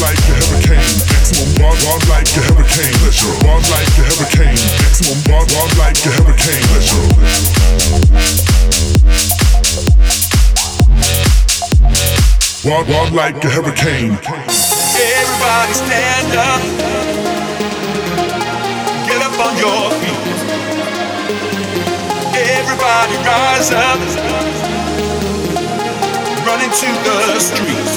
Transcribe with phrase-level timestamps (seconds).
[0.00, 0.96] like a hurricane.
[2.08, 2.96] Like a hurricane.
[3.00, 3.34] Pleasure.
[3.44, 4.56] Run like a hurricane.
[5.28, 6.64] Like a hurricane.
[6.72, 7.60] Pleasure.
[13.12, 14.12] Like a hurricane.
[14.96, 16.62] Everybody stand up.
[19.06, 20.20] Get up on your feet.
[22.56, 24.00] Everybody rise up.
[26.46, 27.89] Run into the streets.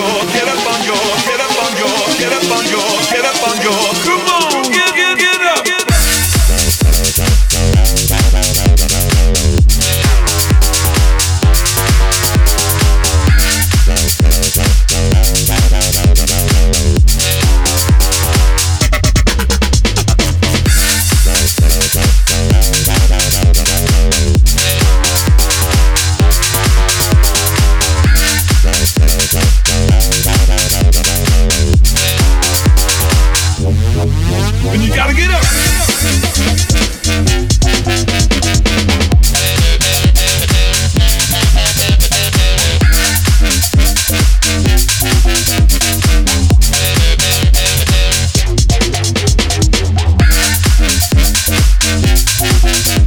[0.00, 0.39] yo
[52.62, 52.99] Thank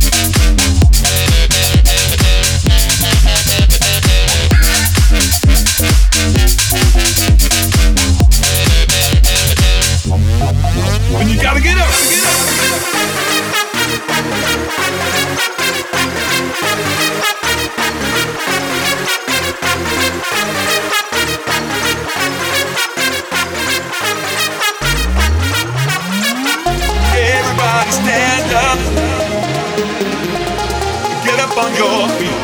[31.64, 32.42] on your feet.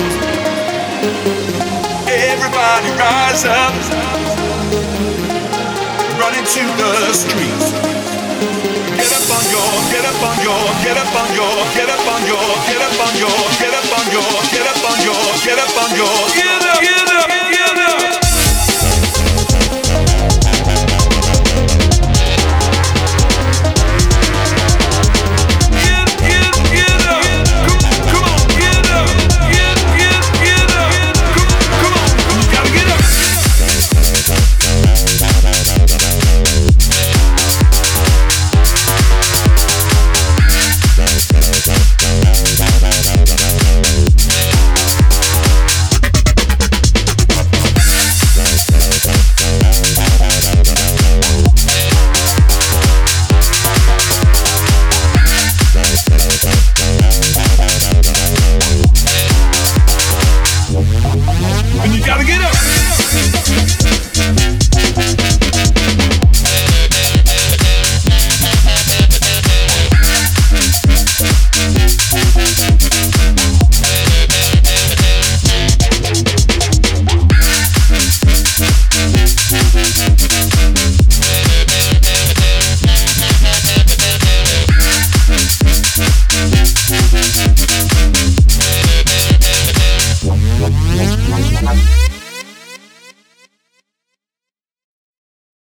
[2.07, 3.73] Everybody rise up.
[6.19, 7.67] Run into the streets.
[8.95, 12.21] Get up on your, get up on your, get up on your, get up on
[12.31, 15.75] your, get up on your, get up on your, get up on your, get up
[15.83, 17.38] on your, get up.